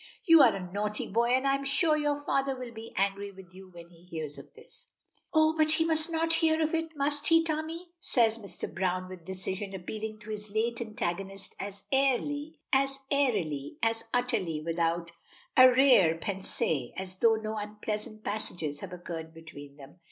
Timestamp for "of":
4.39-4.51, 6.59-6.73